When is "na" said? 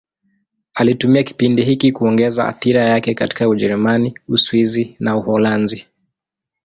4.99-5.17